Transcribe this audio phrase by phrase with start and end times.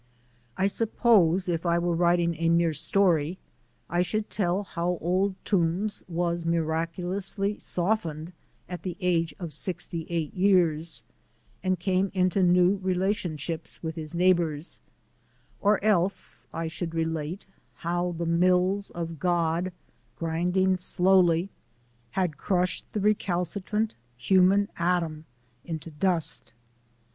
[0.57, 3.37] I suppose if I were writing a mere story
[3.87, 8.33] I should tell how Old Toombs was miraculously softened
[8.67, 11.03] at the age of sixty eight years,
[11.61, 14.79] and came into new relationships with his neighbours,
[15.59, 17.45] or else I should relate
[17.75, 19.71] how the mills of God,
[20.15, 21.51] grinding slowly,
[22.09, 25.25] had crushed the recalcitrant human atom
[25.63, 26.53] into dust.